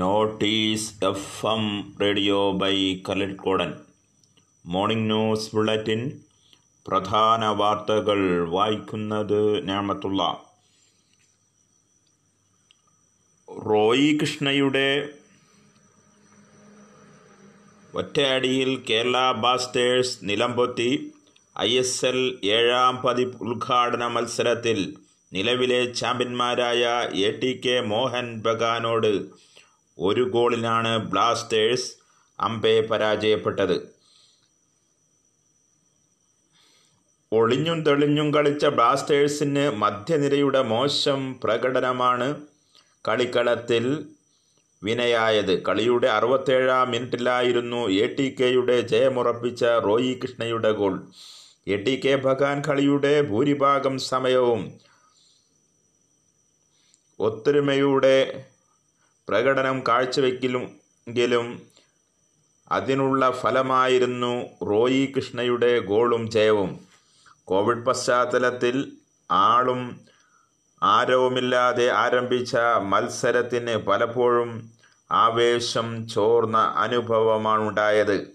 Notice 0.00 1.04
F 1.04 1.46
M 1.46 1.94
radio 2.00 2.52
by 2.52 3.02
കലൽ 3.08 3.32
morning 4.66 5.06
news 5.06 5.56
bulletin. 5.56 6.00
പ്രധാന 6.86 7.44
വാർത്തകൾ 7.44 8.20
വായിക്കുന്നത് 8.48 9.66
ഞാമത്തുള്ള. 9.66 10.22
റോയി 13.48 14.18
കൃഷ്ണയുടെ 14.20 14.88
ഒറ്റയടിയിൽ 17.94 18.84
കേരള 18.90 19.32
ബ്ലാസ്റ്റേഴ്സ് 19.32 20.18
നിലംപൊത്തി 20.22 20.90
ഐ 21.60 21.70
എസ് 21.78 22.06
എൽ 22.06 22.40
ഏഴാം 22.44 23.02
പതിപ്പ് 23.02 23.44
ഉദ്ഘാടന 23.44 24.06
മത്സരത്തിൽ 24.06 24.96
നിലവിലെ 25.32 25.92
ചാമ്പ്യന്മാരായ 25.92 26.82
എ 27.28 27.30
ടി 27.40 27.60
കെ 27.66 27.80
മോഹൻ 27.80 28.42
ബഗാനോട് 28.42 29.12
ഒരു 29.98 30.22
ഗോളിനാണ് 30.30 30.98
ബ്ലാസ്റ്റേഴ്സ് 30.98 31.92
അമ്പയെ 32.40 32.80
പരാജയപ്പെട്ടത്. 32.80 33.92
ഒളിഞ്ഞും 37.32 37.84
തെളിഞ്ഞും 37.84 38.34
കളിച്ച 38.34 38.66
ബ്ലാസ്റ്റേഴ്സിന് 38.66 39.70
മധ്യനിരയുടെ 39.70 40.62
മോശം 40.62 41.40
പ്രകടനമാണ് 41.44 42.46
കളിക്കളത്തിൽ 43.08 44.06
വിനയായത്. 44.84 45.62
കളിയുടെ 45.62 46.08
അറുപത്തേഴാം 46.08 46.90
മിനിറ്റിലായിരുന്നു 46.90 47.90
എ 47.90 48.14
ടി 48.14 48.36
കെയുടെ 48.40 48.80
ജയമുറപ്പിച്ച 48.80 49.64
റോയി 49.64 50.20
കൃഷ്ണയുടെ 50.22 50.70
goal. 50.70 51.06
A 51.68 51.76
T 51.76 52.00
K 52.04 52.16
Bagan 52.16 52.62
കളിയുടെ 52.68 53.22
ഭൂരിഭാഗം 53.22 53.98
സമയവും 53.98 54.72
ഒത്തൊരുമയുടെ 57.20 58.46
പ്രകടനം 59.28 59.82
കാഴ്ചവെക്കിലെങ്കിലും 59.88 61.62
അതിനുള്ള 62.72 63.30
ഫലമായിരുന്നു 63.30 64.46
റോയി 64.64 65.12
കൃഷ്ണയുടെ 65.16 65.78
ഗോളും 65.78 66.30
ജയവും. 66.30 66.80
കോവിഡ് 67.44 67.86
പശ്ചാത്തലത്തിൽ 67.86 68.92
ആളും 69.30 70.00
ആരവുമില്ലാതെ 70.82 71.90
ആരംഭിച്ച 71.90 72.56
മത്സരത്തിന് 72.82 73.76
പലപ്പോഴും 73.76 74.70
ആവേശം 75.12 76.08
ചോർന്ന 76.08 76.74
അനുഭവമാണുണ്ടായത്. 76.76 78.30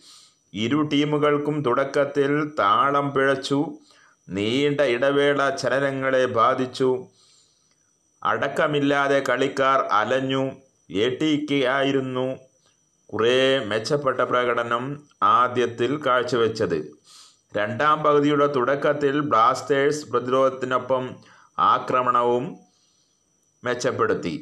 ഇരു 0.54 0.90
ടീമുകൾക്കും 0.94 1.62
തുടക്കത്തിൽ 1.62 2.52
താളം 2.60 3.14
പിഴച്ചു 3.14 3.66
നീണ്ട 4.30 4.82
ഇടവേള 4.82 5.56
ചലനങ്ങളെ 5.56 6.26
ബാധിച്ചു 6.26 7.08
അടക്കമില്ലാതെ 8.24 9.24
കളിക്കാർ 9.30 9.80
അലഞ്ഞു 9.80 10.52
എ 10.90 11.10
ടി 11.10 11.48
കെ 11.52 11.66
ആയിരുന്നു 11.66 12.40
കുറേ 13.06 13.60
മെച്ചപ്പെട്ട 13.60 14.22
പ്രകടനം 14.22 15.04
ആദ്യത്തിൽ 15.24 16.02
കാഴ്ചവെച്ചത്. 16.06 16.92
രണ്ടാം 17.58 18.04
പകുതിയുടെ 18.04 18.48
തുടക്കത്തിൽ 18.48 19.20
ബ്ലാസ്റ്റേഴ്സ് 19.20 20.06
പ്രതിരോധത്തിനൊപ്പം 20.06 21.16
ആക്രമണവും 21.60 22.58
മെച്ചപ്പെടുത്തി. 23.64 24.42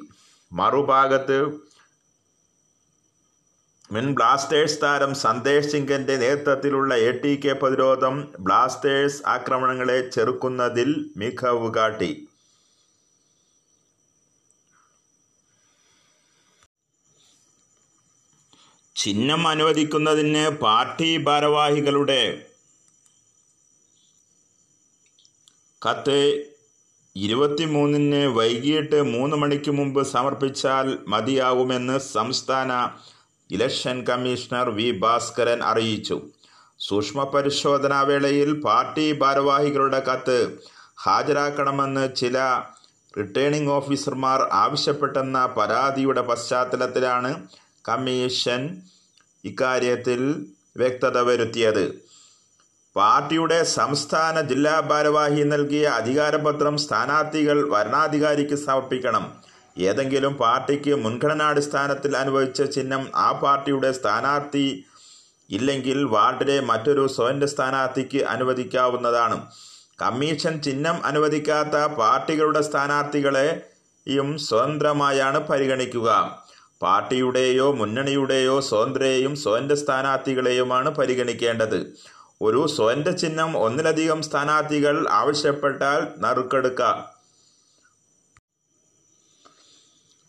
മറുഭാഗത്ത് 0.54 1.46
മുൻ 3.92 4.14
ബ്ലാസ്റ്റേഴ്സ് 4.14 4.82
താരം 4.84 5.16
സന്ദേശ് 5.16 5.70
സിംഗിന്റെ 5.70 6.18
നേതൃത്വത്തിലുള്ള 6.18 6.96
എ 6.96 7.12
ടി 7.12 7.42
കെ 7.46 7.54
പ്രതിരോധം 7.54 8.34
ബ്ലാസ്റ്റേഴ്സ് 8.40 9.24
ആക്രമണങ്ങളെ 9.28 10.10
ചെറുക്കുന്നതിൽ 10.10 11.10
മികവ് 11.18 11.74
കാട്ടി. 11.74 12.28
ചിഹ്നം 18.96 19.48
അനുവദിക്കുന്നതിന് 19.48 20.44
പാർട്ടി 20.64 21.18
ഭാരവാഹികളുടെ 21.18 22.22
കത്ത് 25.82 26.20
ഇരുപത്തിമൂന്നിന് 27.16 28.22
വൈകിട്ട് 28.38 29.00
മൂന്ന് 29.04 29.36
മണിക്ക് 29.38 29.72
മുമ്പ് 29.72 30.00
സമർപ്പിച്ചാൽ 30.04 30.88
മതിയാകുമെന്ന് 31.08 31.98
സംസ്ഥാന 32.16 32.72
ഇലക്ഷൻ 33.50 33.98
കമ്മീഷണർ 34.06 34.70
വി 34.70 34.88
ഭാസ്കരൻ 35.04 35.60
അറിയിച്ചു. 35.64 36.18
സൂക്ഷ്മ 36.80 37.24
പരിശോധനാ 37.24 38.02
വേളയിൽ 38.02 38.50
പാർട്ടി 38.62 39.06
ഭാരവാഹികളുടെ 39.12 40.00
കത്ത് 40.00 40.40
ഹാജരാക്കണമെന്ന് 41.06 42.16
ചില 42.16 42.38
റിട്ടേണിംഗ് 43.18 43.72
ഓഫീസർമാർ 43.72 44.42
ആവശ്യപ്പെട്ടെന്ന 44.64 45.46
പരാതിയുടെ 45.58 46.22
പശ്ചാത്തലത്തിലാണ് 46.22 47.32
കമ്മീഷൻ 47.88 48.62
ഇക്കാര്യത്തിൽ 49.46 50.22
വ്യക്തത 50.78 51.18
വരുത്തിയത്. 51.20 51.86
പാർട്ടിയുടെ 52.96 53.64
സംസ്ഥാന 53.64 54.42
ജില്ലാ 54.42 54.80
ഭാരവാഹി 54.80 55.44
നൽകിയ 55.44 55.86
അധികാരപത്രം 56.00 56.78
സ്ഥാനാർത്ഥികൾ 56.78 57.58
വരണാധികാരിക്ക് 57.74 58.56
സമർപ്പിക്കണം. 58.56 59.26
ഏതെങ്കിലും 59.78 60.34
പാർട്ടിക്ക് 60.34 60.96
മുൻഗണനാടിസ്ഥാനത്തിൽ 60.96 62.18
അനുവദിച്ച 62.18 62.62
ചിഹ്നം 62.76 63.04
ആ 63.16 63.32
പാർട്ടിയുടെ 63.44 63.92
സ്ഥാനാർത്ഥി 63.92 64.86
ഇല്ലെങ്കിൽ 65.50 66.04
വാർഡിലെ 66.16 66.58
മറ്റൊരു 66.70 67.08
സ്വതന്ത്ര 67.08 67.46
സ്ഥാനാർത്ഥിക്ക് 67.46 68.22
അനുവദിക്കാവുന്നതാണ്. 68.34 69.38
കമ്മീഷൻ 70.02 70.62
ചിഹ്നം 70.62 71.06
അനുവദിക്കാത്ത 71.06 71.86
പാർട്ടികളുടെ 72.00 72.62
സ്ഥാനാർത്ഥികളെയും 72.62 74.38
സ്വതന്ത്രമായാണ് 74.48 75.40
പരിഗണിക്കുക. 75.52 76.10
പാർട്ടിയുടെയോ 76.82 77.72
മുന്നണിയുടെയോ 77.72 78.60
സ്വതന്ത്രയെയും 78.60 79.36
സ്വതന്ത്ര 79.36 79.74
സ്ഥാനാർത്ഥികളെയുമാണ് 79.74 80.90
പരിഗണിക്കേണ്ടത്. 80.90 81.94
ഒരു 82.42 82.68
സ്വതന്ത്ര 82.68 83.10
ചിഹ്നം 83.10 83.58
ഒന്നിലധികം 83.58 84.22
സ്ഥാനാർത്ഥികൾ 84.22 85.10
ആവശ്യപ്പെട്ടാൽ 85.10 86.08
നറുക്കെടുക്കാം. 86.18 87.16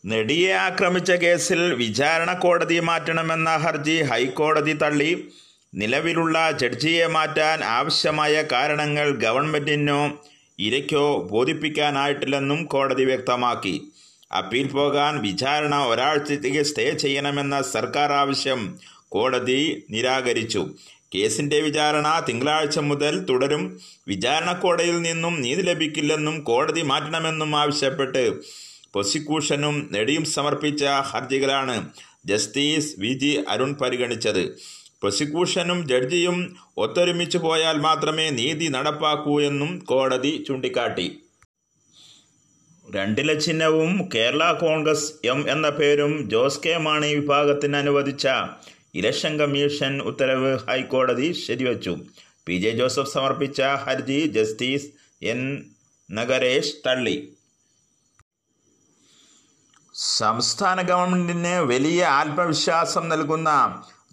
നെടിയെ 0.07 0.53
ആക്രമിച്ച 0.53 1.11
കേസിൽ 1.11 1.75
വിചാരണ 1.75 2.33
കോടതി 2.33 2.81
മാറ്റണമെന്ന 2.81 3.57
ഹർജി 3.57 4.03
ഹൈക്കോടതി 4.03 4.73
തള്ളി. 4.73 5.28
നിലവിലുള്ള 5.75 6.51
ജഡ്ജിയെ 6.51 7.07
മാറ്റാൻ 7.07 7.65
ആവശ്യമായ 7.65 8.45
കാരണങ്ങൾ 8.53 9.11
ഗവൺമെന്റിനോ 9.11 10.11
ഇരയ്ക്കോ 10.59 11.28
ബോധിപ്പിക്കാനായിട്ടില്ലെന്നും 11.31 12.65
കോടതി 12.65 13.05
വ്യക്തമാക്കി. 13.05 13.93
അപ്പീൽ 14.34 14.69
പോകാൻ 14.69 15.20
വിചാരണ 15.20 15.75
ഒരാഴ്ചത്തേക്ക് 15.75 16.62
സ്റ്റേ 16.62 16.91
ചെയ്യണമെന്ന 16.91 17.62
സർക്കാർ 17.62 18.12
ആവശ്യം 18.12 18.78
കോടതി 19.09 19.84
നിരാകരിച്ചു. 19.91 20.66
കേസിന്റെ 21.14 21.60
വിചാരണ 21.60 22.25
തിങ്കളാഴ്ച 22.28 22.78
മുതൽ 22.78 23.19
തുടരും. 23.19 23.81
വിചാരണ 24.09 24.53
കോടതിയിൽ 24.53 25.03
നിന്നും 25.03 25.41
നീതി 25.41 25.62
ലഭിക്കില്ലെന്നും 25.62 26.41
കോടതി 26.41 26.82
മാറ്റണമെന്നും 26.82 27.56
ആവശ്യപ്പെട്ട് 27.56 28.31
പ്രോസിക്യൂഷനും 28.92 29.88
നെടിയും 29.92 30.25
സമർപ്പിച്ച 30.25 30.84
ഹർജികളാണ് 30.84 31.91
ജസ്റ്റിസ് 32.26 32.94
വി 32.98 33.12
ജി 33.12 33.44
അരുൺ 33.48 33.75
പരിഗണിച്ചത്. 33.75 34.59
പ്രോസിക്യൂഷനും 35.03 35.88
ജഡ്ജിയും 35.88 36.56
ഒത്തൊരുമിച്ചു 36.78 37.38
പോയാൽ 37.38 37.76
മാത്രമേ 37.78 38.31
നീതി 38.31 38.66
നടപ്പാക്കൂ 38.66 39.41
എന്നും 39.41 39.78
കോടതി 39.78 40.44
ചൂണ്ടിക്കാട്ടി. 40.48 41.20
രണ്ടില 42.94 43.38
ചിഹ്നവും 43.38 44.08
കേരള 44.14 44.52
കോൺഗ്രസ് 44.52 45.12
എം 45.24 45.50
എന്ന 45.50 45.69
പേരും 45.69 46.30
ജോസ് 46.30 46.60
കെ 46.66 46.76
മാണി 46.76 47.14
വിഭാഗത്തിന് 47.14 47.76
അനുവദിച്ച 47.76 48.26
ഇലക്ഷൻ 48.94 49.38
കമ്മീഷൻ 49.38 50.02
ഉത്തരവ് 50.02 50.58
ഹൈക്കോടതി 50.69 51.32
ശരിവച്ചു. 51.32 51.97
പി 52.47 52.52
ജെ 52.52 52.70
ജോസഫ് 52.70 53.12
സമർപ്പിച്ച 53.12 53.62
ഹർജി 53.62 54.20
ജസ്റ്റിസ് 54.26 54.88
എൻ 55.22 55.64
നഗരേഷ് 56.10 56.74
തള്ളി. 56.86 57.16
സംസ്ഥാന 59.94 60.82
ഗവൺമെന്റിന് 60.82 61.58
വലിയ 61.72 62.04
ആത്മവിശ്വാസം 62.04 63.09
നൽകുന്ന 63.09 63.50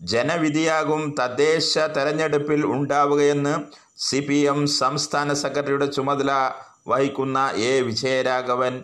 ജനവിധിയാകും 0.03 1.15
തദ്ദേശ 1.19 1.77
തെരഞ്ഞെടുപ്പിൽ 1.77 2.65
ഉണ്ടാവുകയെന്ന് 2.65 3.55
സി 3.97 4.19
പി 4.19 4.33
എം 4.33 4.67
സംസ്ഥാന 4.67 5.33
സെക്രട്ടറിയുടെ 5.33 5.85
ചുമതല 5.85 6.31
വഹിക്കുന്ന 6.87 7.51
എ 7.55 7.81
വിജയരാഘവൻ 7.81 8.83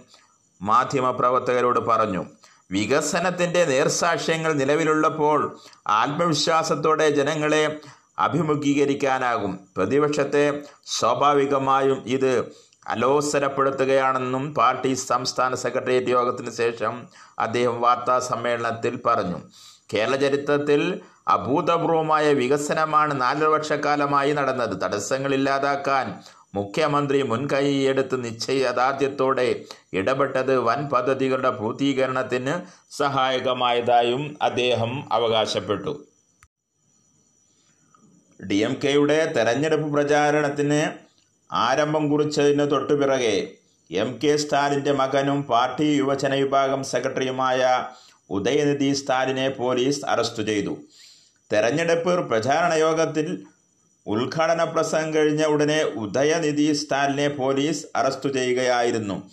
മാധ്യമപ്രവർത്തകരോട് 0.62 1.80
പറഞ്ഞു 1.80 2.26
വികസനത്തിന്റെ 2.72 3.66
നേർസാക്ഷ്യങ്ങൾ 3.66 4.54
നിലവിലുള്ളപ്പോൾ 4.54 5.58
ആത്മവിശ്വാസത്തോടെ 5.88 7.10
ജനങ്ങളെ 7.10 7.80
അഭിമുഖീകരിക്കാനാകും. 8.20 9.60
പ്രതിപക്ഷത്തെ 9.78 10.64
സ്വാഭാവികമായും 10.86 12.04
ഇത് 12.06 12.52
അലോസരപ്പെടുത്തുകയാണെന്നും 12.88 14.54
പാർട്ടി 14.54 14.94
സംസ്ഥാന 14.94 15.56
സെക്രട്ടേറിയറ്റ് 15.56 16.10
യോഗത്തിന് 16.10 16.52
ശേഷം 16.52 17.08
അദ്ദേഹം 17.40 17.82
വാർത്താ 17.82 18.20
സമ്മേളനത്തിൽ 18.20 19.02
പറഞ്ഞു 19.06 19.40
കേരള 19.94 20.16
ചരിത്രത്തിൽ 20.16 21.02
അഭൂതപൂർവമായ 21.28 22.34
വികസനമാണ് 22.34 23.22
നാലര 23.22 23.46
വർഷക്കാലമായി 23.46 24.32
നടന്നത്. 24.32 24.82
തടസ്സങ്ങൾ 24.82 25.34
ഇല്ലാതാക്കാൻ 25.34 26.06
മുഖ്യമന്ത്രി 26.54 27.22
മുൻകൈയെടുത്ത് 27.22 28.24
നിശ്ചയദാർഢ്യത്തോടെ 28.24 29.66
ഇടപെട്ടത് 29.94 30.58
വൻ 30.58 30.90
പദ്ധതികളുടെ 30.90 31.50
പൂർത്തീകരണത്തിന് 31.50 32.54
സഹായകമായതായും 32.98 34.38
അദ്ദേഹം 34.42 35.14
അവകാശപ്പെട്ടു. 35.14 35.94
ഡി 38.48 38.56
എം 38.56 38.74
കെയുടെ 38.84 39.34
തെരഞ്ഞെടുപ്പ് 39.36 39.94
പ്രചാരണത്തിന് 39.94 40.82
ആരംഭം 41.54 42.12
കുറിച്ചതിന് 42.12 42.72
തൊട്ടുപിറകെ 42.72 43.36
എം 43.92 44.20
കെ 44.24 44.38
സ്റ്റാലിന്റെ 44.38 44.92
മകനും 44.92 45.44
പാർട്ടി 45.44 45.84
യുവജന 45.84 46.34
വിഭാഗം 46.34 46.84
സെക്രട്ടറിയുമായ 46.84 47.88
ഉദയനിധി 48.30 48.94
സ്റ്റാലിനെ 48.94 49.50
പോലീസ് 49.50 50.06
അറസ്റ്റ് 50.06 50.44
ചെയ്തു. 50.44 50.74
തെരഞ്ഞെടുപ്പ് 51.54 52.30
പ്രചാരണ 52.30 52.74
യോഗത്തിൽ 52.74 53.28
ഉദ്ഘാടന 54.08 54.64
പ്രസംഗം 54.64 55.14
കഴിഞ്ഞ 55.14 55.46
ഉടനെ 55.46 55.84
ഉദയനിധി 55.84 56.74
സ്റ്റാലിനെ 56.74 57.28
പോലീസ് 57.28 57.86
അറസ്റ്റ് 57.96 58.34
ചെയ്യുകയായിരുന്നു. 58.34 59.30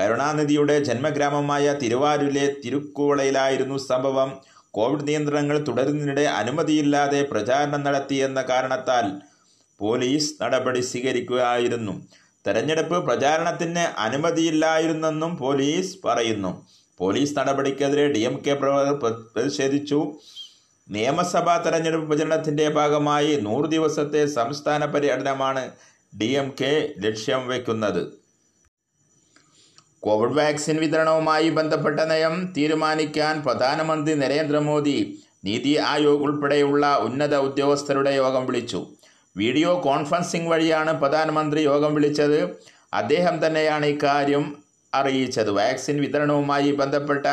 കരുണാനിധിയുടെ 0.00 0.84
ജന്മഗ്രാമമായ 0.84 1.74
തിരുവാരൂരിലെ 1.82 2.56
തിരുക്കുവളയിലായിരുന്നു 2.64 3.76
സംഭവം. 3.76 4.40
കോവിഡ് 4.70 5.08
നിയന്ത്രണങ്ങൾ 5.08 5.66
തുടരുന്നതിനിടെ 5.68 6.22
അനുമതിയില്ലാതെ 6.22 7.22
പ്രചാരണം 7.22 7.82
നടത്തിയെന്ന 7.82 8.42
കാരണത്താൽ 8.42 9.06
പോലീസ് 9.78 10.42
നടപടി 10.42 10.80
സ്വീകരിക്കുകയായിരുന്നു. 10.80 12.02
തെരഞ്ഞെടുപ്പ് 12.46 13.06
പ്രചാരണത്തിന് 13.06 13.84
അനുമതിയില്ലായിരുന്നെന്നും 13.98 15.36
പോലീസ് 15.36 15.98
പറയുന്നു. 16.04 16.66
പോലീസ് 16.98 17.38
നടപടിക്കെതിരെ 17.38 18.08
ഡി 18.08 18.18
എം 18.18 18.42
കെ 18.46 18.54
പ്രതിഷേധിച്ചു. 19.34 20.20
നിയമസഭാ 20.90 21.56
തെരഞ്ഞെടുപ്പ് 21.56 22.08
പ്രചരണത്തിന്റെ 22.08 22.68
ഭാഗമായി 22.68 23.36
നൂറ് 23.40 23.70
ദിവസത്തെ 23.70 24.26
സംസ്ഥാന 24.26 24.84
പര്യടനമാണ് 24.84 25.70
ഡി 26.18 26.24
എം 26.24 26.52
കെ 26.60 26.94
ലക്ഷ്യം 26.98 27.48
വയ്ക്കുന്നത് 27.48 28.12
കോവിഡ് 30.00 30.36
വാക്സിൻ 30.36 30.76
വിതരണവുമായി 30.76 31.48
ബന്ധപ്പെട്ട 31.50 32.00
നയം 32.00 32.54
തീരുമാനിക്കാൻ 32.56 33.42
പ്രധാനമന്ത്രി 33.42 34.14
നരേന്ദ്രമോദി 34.14 35.22
നീതി 35.44 35.76
ആയോഗ് 35.76 36.22
ഉൾപ്പെടെയുള്ള 36.22 36.96
ഉന്നത 36.96 37.34
ഉദ്യോഗസ്ഥരുടെ 37.34 38.10
യോഗം 38.10 38.46
വിളിച്ചു. 38.46 38.86
വീഡിയോ 39.36 39.80
കോൺഫറൻസിംഗ് 39.84 40.50
വഴിയാണ് 40.50 41.00
പ്രധാനമന്ത്രി 41.00 41.62
യോഗം 41.62 41.94
വിളിച്ചത്. 41.94 42.56
അദ്ദേഹം 42.94 43.46
തന്നെയാണ് 43.46 43.86
ഇക്കാര്യം 43.86 44.56
അറിയിച്ചത്. 44.94 45.50
വാക്സിൻ 45.50 46.00
വിതരണവുമായി 46.00 46.72
ബന്ധപ്പെട്ട 46.72 47.26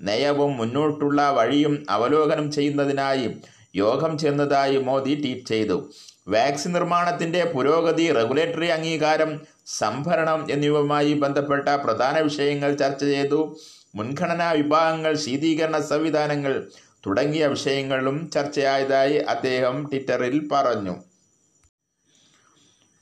നയവും 0.00 0.56
മുന്നോട്ടുള്ള 0.56 1.30
വഴിയും 1.30 1.86
അവലോകനം 1.90 2.52
ചെയ്യുന്നതിനായി 2.52 3.36
യോഗം 3.76 4.18
ചേർന്നതായി 4.18 4.76
മോദി 4.76 5.14
ട്വീറ്റ് 5.14 5.48
ചെയ്തു. 5.48 5.90
വാക്സിൻ 6.28 6.72
നിർമ്മാണത്തിന്റെ 6.72 7.44
പുരോഗതി 7.44 8.12
റെഗുലേറ്ററി 8.12 8.66
അംഗീകാരം 8.66 9.40
സംഭരണം 9.66 10.50
എന്നിവയുമായി 10.50 11.14
ബന്ധപ്പെട്ട 11.14 11.68
പ്രധാന 11.68 12.18
വിഷയങ്ങൾ 12.18 12.74
ചർച്ച 12.74 13.04
ചെയ്തു. 13.04 13.56
മുൻഗണനാ 13.94 14.52
വിഭാഗങ്ങൾ 14.52 15.14
ശീതീകരണ 15.14 15.78
സംവിധാനങ്ങൾ 15.78 16.68
തുടങ്ങിയ 17.06 17.46
വിഷയങ്ങളും 17.46 18.30
ചർച്ചയായതായി 18.34 19.18
അദ്ദേഹം 19.18 19.88
ട്വിറ്ററിൽ 19.92 20.48
പറഞ്ഞു. 20.52 21.13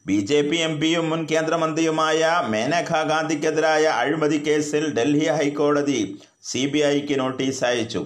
ബി 0.06 0.16
ജെ 0.28 0.38
പി 0.42 0.56
എം 0.56 0.72
പിയും 0.80 1.04
മുൻ 1.10 1.20
കേന്ദ്രമന്ത്രിയുമായ 1.30 2.20
മേനകാ 2.52 3.00
ഗാന്ധിക്കെതിരായ 3.10 3.84
അഴിമതി 4.00 4.38
കേസിൽ 4.46 4.84
ഡൽഹി 4.96 5.28
ഹൈക്കോടതി 5.36 6.00
സി 6.48 6.62
ബി 6.72 6.80
ഐക്ക് 6.86 7.16
നോട്ടീസ് 7.20 7.62
അയച്ചു. 7.68 8.02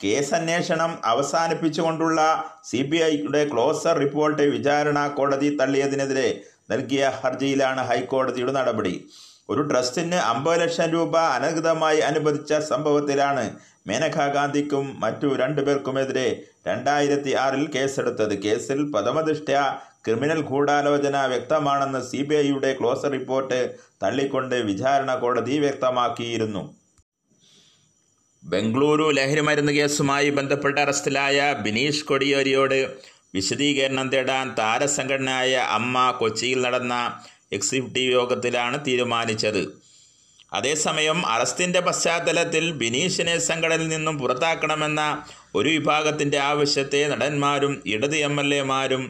കേസ് 0.00 0.32
അന്വേഷണം 0.34 0.92
അവസാനിപ്പിച്ചുകൊണ്ടുള്ള 1.04 2.20
സി 2.70 2.80
ബി 2.90 2.98
ഐയുടെ 3.08 3.42
ക്ലോസർ 3.52 3.96
റിപ്പോർട്ട് 4.04 4.44
വിചാരണ 4.54 5.00
കോടതി 5.18 5.50
തള്ളിയതിനെതിരെ 5.60 6.28
നൽകിയ 6.70 7.10
ഹർജിയിലാണ് 7.22 7.82
ഹൈക്കോടതിയുടെ 7.90 8.52
നടപടി. 8.52 8.94
ഒരു 9.50 9.62
ട്രസ്റ്റിന് 9.70 10.18
അമ്പത് 10.32 10.60
ലക്ഷം 10.60 10.90
രൂപ 10.96 11.14
അനധികൃതമായി 11.36 12.00
അനുവദിച്ച 12.10 12.52
സംഭവത്തിലാണ് 12.72 13.44
മേനകാ 13.86 14.26
ഗാന്ധിക്കും 14.26 15.00
മറ്റു 15.00 15.26
രണ്ടുപേർക്കുമെതിരെ 15.26 16.28
രണ്ടായിരത്തി 16.68 17.32
ആറിൽ 17.32 17.64
കേസെടുത്തത്. 17.74 18.42
കേസിൽ 18.42 18.78
പ്രഥമദൃഷ്ട്യ 18.92 19.56
ക്രിമിനൽ 20.06 20.40
ഗൂഢാലോചന 20.40 21.26
വ്യക്തമാണെന്ന് 21.26 22.00
സി 22.00 22.22
ബി 22.22 22.34
ഐയുടെ 22.34 22.76
ക്ലോസർ 22.80 23.10
റിപ്പോർട്ട് 23.10 23.58
തള്ളിക്കൊണ്ട് 24.02 24.54
വിചാരണ 24.54 25.14
കോടതി 25.14 25.58
വ്യക്തമാക്കിയിരുന്നു. 25.58 26.62
ബംഗളൂരു 28.44 29.10
ലഹരിമരുന്ന് 29.10 29.72
കേസുമായി 29.72 30.30
ബന്ധപ്പെട്ട് 30.30 30.80
അറസ്റ്റിലായ 30.80 31.54
ബിനീഷ് 31.64 32.04
കൊടിയേരിയോട് 32.04 32.78
വിശദീകരണം 33.34 34.08
തേടാൻ 34.08 34.54
താരസംഘടനയായ 34.58 35.54
അമ്മ 35.78 36.10
കൊച്ചിയിൽ 36.10 36.60
നടന്ന 36.62 36.94
എക്സിക്യൂട്ടീവ് 37.52 38.12
യോഗത്തിലാണ് 38.12 38.86
തീരുമാനിച്ചത്. 38.86 39.83
അതേസമയം 40.54 41.26
അറസ്റ്റിന്റെ 41.26 41.80
പശ്ചാത്തലത്തിൽ 41.80 42.72
ബിനീഷിനെ 42.72 43.38
സംഘടനയിൽ 43.38 43.88
നിന്നും 43.88 44.18
പുറത്താക്കണമെന്ന 44.18 45.24
ഒരു 45.54 45.68
വിഭാഗത്തിന്റെ 45.68 46.38
ആവശ്യത്തെ 46.38 47.08
നടന്മാരും 47.08 47.82
ഇടത് 47.86 48.16
എം 48.16 48.40
എൽ 48.40 48.54
എമാരും 48.54 49.02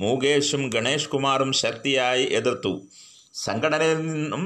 മുകേഷും 0.00 0.70
ഗണേഷ് 0.70 1.08
കുമാറും 1.08 1.52
ശക്തിയായി 1.52 2.24
എതിർത്തു. 2.38 2.72
സംഘടനയിൽ 3.34 4.00
നിന്നും 4.12 4.42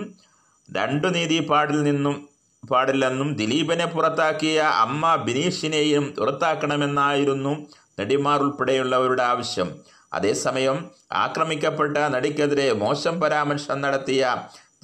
രണ്ടു 0.68 1.08
നീതി 1.08 1.38
പാടിൽ 1.40 1.82
നിന്നും 1.82 2.28
പാടില്ലെന്നും 2.62 3.36
ദിലീപിനെ 3.36 3.86
പുറത്താക്കിയ 3.86 4.58
അമ്മ 4.60 5.14
ബിനീഷിനെയും 5.16 6.04
പുറത്താക്കണമെന്നായിരുന്നു 6.18 7.52
നടിമാർ 8.00 8.38
ഉൾപ്പെടെയുള്ളവരുടെ 8.40 9.22
ആവശ്യം. 9.22 9.68
അതേസമയം 10.12 10.90
ആക്രമിക്കപ്പെട്ട 11.12 11.96
നടിക്കെതിരെ 12.14 12.72
മോശം 12.72 13.20
പരാമർശം 13.20 13.80
നടത്തിയ 13.80 14.22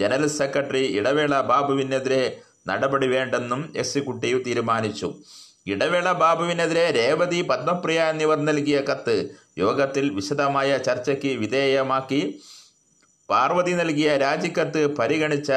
ജനറൽ 0.01 0.29
സെക്രട്ടറി 0.39 0.85
ഇടവേള 0.99 1.35
ബാബുവിനെതിരെ 1.41 2.23
നടപടി 2.69 3.07
വേണ്ടെന്നും 3.07 3.61
എക്സിക്യൂട്ടീവ് 3.77 4.41
തീരുമാനിച്ചു. 4.47 5.09
ഇടവേള 5.67 6.09
ബാബുവിനെതിരെ 6.13 6.85
രേവതി 6.99 7.43
പത്മപ്രിയ 7.43 8.01
എന്നിവർ 8.13 8.39
നൽകിയ 8.49 8.79
കത്ത് 8.91 9.17
യോഗത്തിൽ 9.59 10.11
വിശദമായ 10.19 10.79
ചർച്ചയ്ക്ക് 10.79 11.33
വിധേയമാക്കി. 11.43 12.21
പാർവതി 13.29 13.73
നൽകിയ 13.73 14.17
രാജിക്കത്ത് 14.17 14.83
പരിഗണിച്ച 14.99 15.53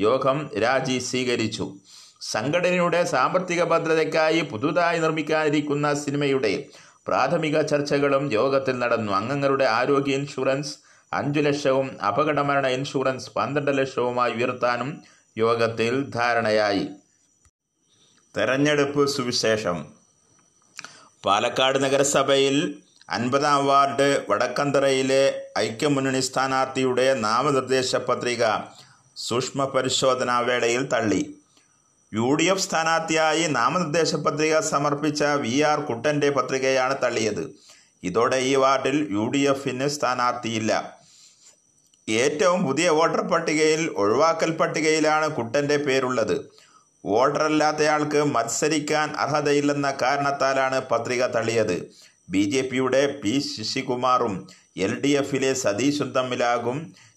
യോഗം 0.00 0.38
രാജി 0.64 0.98
സ്വീകരിച്ചു. 0.98 1.64
സംഘടനയുടെ 2.34 3.00
സാമ്പത്തിക 3.04 3.64
ഭദ്രതയ്ക്കായി 3.64 4.40
പുതുതായി 4.52 4.98
നിർമ്മിക്കാനിരിക്കുന്ന 4.98 5.94
സിനിമയുടെ 5.94 6.52
പ്രാഥമിക 7.06 7.60
ചർച്ചകളും 7.60 8.32
യോഗത്തിൽ 8.32 8.78
നടന്നു. 8.78 9.12
അംഗങ്ങളുടെ 9.12 9.64
ആരോഗ്യ 9.64 10.18
ഇൻഷുറൻസ് 10.20 10.74
അഞ്ചു 11.12 11.40
ലക്ഷവും 11.40 12.02
അപകടമരണ 12.02 12.66
ഇൻഷുറൻസ് 12.66 13.30
പന്ത്രണ്ട് 13.30 13.78
ലക്ഷവുമായി 13.78 14.32
ഉയർത്താനും 14.32 15.02
യോഗത്തിൽ 15.38 16.10
ധാരണയായി. 16.10 16.88
തെരഞ്ഞെടുപ്പ് 18.36 19.06
സുവിശേഷം. 19.06 19.86
പാലക്കാട് 21.26 21.82
നഗരസഭയിൽ 21.84 22.78
അൻപതാം 23.10 23.66
വാർഡ് 23.66 24.26
വടക്കന്തറയിലെ 24.28 25.42
ഐക്യമുന്നണി 25.58 26.20
സ്ഥാനാർത്ഥിയുടെ 26.20 27.14
നാമനിർദ്ദേശ 27.14 27.96
പത്രിക 27.96 28.44
സൂക്ഷ്മ 29.16 29.64
പരിശോധനാ 29.64 30.38
വേളയിൽ 30.38 30.86
തള്ളി. 30.86 31.34
യു 32.14 32.34
ഡി 32.34 32.44
എഫ് 32.44 32.60
സ്ഥാനാർത്ഥിയായി 32.60 33.46
നാമനിർദ്ദേശ 33.46 34.14
പത്രിക 34.14 34.60
സമർപ്പിച്ച 34.60 35.22
വി 35.22 35.60
ആർ 35.60 35.80
കുട്ടന്റെ 35.80 36.30
പത്രികയാണ് 36.30 36.96
തള്ളിയത്. 37.02 37.50
ഇതോടെ 38.02 38.36
ഈ 38.36 38.54
വാർഡിൽ 38.54 39.08
യു 39.10 39.30
ഡി 39.34 39.38
എഫിന് 39.38 39.88
സ്ഥാനാർത്ഥിയില്ല. 39.88 40.99
ഏറ്റവും 42.18 42.60
പുതിയ 42.66 42.88
വോട്ടർ 42.98 43.20
പട്ടികയിൽ 43.30 43.82
ഒഴിവാക്കൽ 44.02 44.50
പട്ടികയിലാണ് 44.60 45.26
കുട്ടന്റെ 45.36 45.76
പേരുള്ളത്. 45.86 46.36
വോട്ടറല്ലാത്തയാൾക്ക് 47.04 48.20
മത്സരിക്കാൻ 48.34 49.08
അർഹതയില്ലെന്ന 49.24 49.90
കാരണത്താലാണ് 50.02 50.80
പത്രിക 50.90 51.22
തള്ളിയത്. 51.36 51.76
ബി 52.32 52.42
ജെ 52.52 52.62
പിയുടെ 52.62 53.02
പി 53.22 53.32
ശശികുമാറും 53.50 54.34
എൽ 54.86 54.92
ഡി 55.04 55.12
എഫിലെ 55.20 55.52
സതീശും 55.54 56.10
തമ്മിലാകും 56.16 56.76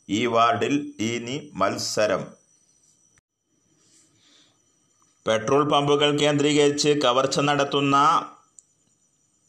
ഈ 0.10 0.22
വാർഡിൽ 0.36 0.76
ഇനി 1.10 1.36
മത്സരം. 1.62 2.24
പെട്രോൾ 5.26 5.62
പമ്പുകൾ 5.74 6.10
കേന്ദ്രീകരിച്ച് 6.22 6.94
കവർച്ച 7.04 7.40
നടത്തുന്ന 7.50 7.98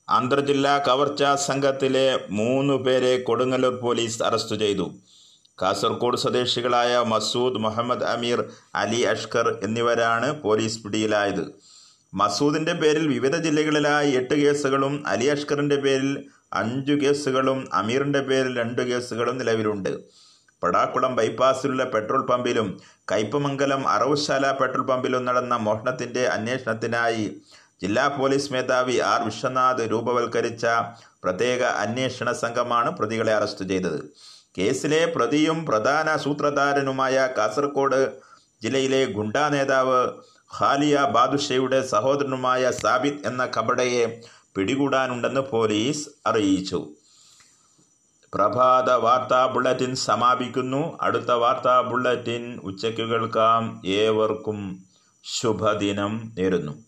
അന്തർജില്ലാ 0.09 0.79
കവർച്ച 0.89 1.23
സംഘത്തിലെ 1.47 2.07
മൂന്ന് 2.41 2.75
പേരെ 2.85 3.13
കൊടുങ്ങല്ലൂർ 3.29 3.75
പോലീസ് 3.85 4.23
അറസ്റ്റ് 4.23 4.57
ചെയ്തു. 4.65 4.87
കാസർഗോഡ് 5.61 6.17
സ്വദേശികളായ 6.17 7.03
മസൂദ് 7.07 7.55
മുഹമ്മദ് 7.55 8.05
അമീർ 8.05 8.45
അലി 8.75 9.01
അഷ്കർ 9.03 9.61
എന്നിവരാണ് 9.63 10.43
പോലീസ് 10.43 10.83
പിടിയിലായത്. 10.83 11.45
മസൂദിന്റെ 12.15 12.73
പേരിൽ 12.73 13.09
വിവിധ 13.09 13.37
ജില്ലകളിലായി 13.37 14.11
എട്ട് 14.11 14.35
കേസുകളും 14.35 15.05
അലി 15.07 15.27
അഷ്കറിന്റെ 15.27 15.77
പേരിൽ 15.77 16.25
അഞ്ചു 16.53 16.93
കേസുകളും 16.93 17.69
അമീറിന്റെ 17.73 18.21
പേരിൽ 18.21 18.59
രണ്ട് 18.59 18.83
കേസുകളും 18.83 19.39
നിലവിലുണ്ട്. 19.39 19.99
പടാക്കുളം 20.63 21.17
ബൈപ്പാസിലുള്ള 21.17 21.85
പെട്രോൾ 21.85 22.27
പമ്പിലും 22.27 22.81
കയ്പമംഗലം 23.13 23.89
അറവുശാല 23.89 24.51
പെട്രോൾ 24.51 24.87
പമ്പിലും 24.87 25.25
നടന്ന 25.25 25.57
മോഷണത്തിന്റെ 25.57 26.27
അന്വേഷണത്തിനായി 26.27 27.27
ജില്ലാ 27.83 28.09
പോലീസ് 28.09 28.53
മേധാവി 28.53 28.99
ആർ. 28.99 29.23
വിശ്വനാഥ് 29.23 29.91
രൂപവൽക്കരിച്ച 29.91 30.67
പ്രത്യേക 31.23 31.63
അന്വേഷണ 31.63 32.33
സംഘമാണ് 32.33 32.91
പ്രതികളെ 32.91 33.35
അറസ്റ്റ് 33.35 33.65
ചെയ്തത്. 33.65 34.01
കേസിലെ 34.59 35.13
പ്രതിയും 35.17 35.67
പ്രധാന 35.67 36.17
സൂത്രധാരനുമായ 36.17 37.29
കാസർഗോഡ് 37.39 38.13
ജില്ലയിലെ 38.63 39.05
ഗുണ്ടാ 39.05 39.49
നേതാവ് 39.49 40.09
ഹാലിയ 40.57 41.09
ബാദുഷയുടെ 41.13 41.87
സഹോദരനുമായ 41.87 42.71
സാബിത് 42.71 43.27
എന്ന 43.27 43.47
കബഡയെ 43.47 44.21
പിടികൂടാനുണ്ടെന്ന് 44.55 45.41
പോലീസ് 45.41 46.09
അറിയിച്ചു. 46.27 46.89
പ്രഭാത 48.35 48.91
വാർത്താ 48.91 49.47
ബുള്ളറ്റിൻ 49.47 49.95
സമാപിക്കുന്നു. 49.95 50.99
അടുത്ത 51.01 51.31
വാർത്താ 51.31 51.81
ബുള്ളറ്റിൻ 51.81 52.61
ഉച്ചയ്ക്ക് 52.65 53.01
കേൾക്കാം. 53.01 53.83
ഏവർക്കും 53.87 54.85
ശുഭദിനം 55.25 56.33
നേരുന്നു. 56.39 56.85